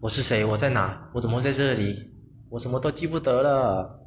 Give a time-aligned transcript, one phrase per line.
[0.00, 0.42] 我是谁？
[0.46, 0.98] 我在哪？
[1.12, 2.10] 我怎么会在这里？
[2.48, 3.99] 我什么都记不得了。